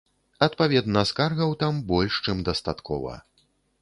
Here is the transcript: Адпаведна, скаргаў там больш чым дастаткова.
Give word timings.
Адпаведна, 0.45 1.03
скаргаў 1.11 1.53
там 1.65 1.81
больш 1.91 2.13
чым 2.25 2.43
дастаткова. 2.49 3.13